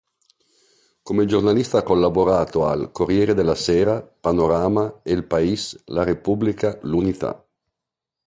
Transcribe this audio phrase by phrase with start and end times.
[1.03, 7.45] Come giornalista ha collaborato al "Corriere della Sera", "Panorama", "El País", "La Repubblica", "l'Unità".